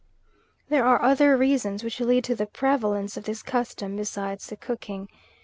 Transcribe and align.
There 0.69 0.83
are 0.83 0.99
other 1.03 1.37
reasons 1.37 1.83
which 1.83 1.99
lead 1.99 2.23
to 2.23 2.33
the 2.33 2.47
prevalence 2.47 3.17
of 3.17 3.25
this 3.25 3.43
custom, 3.43 3.97
beside 3.97 4.39
the 4.39 4.57
cooking. 4.57 5.07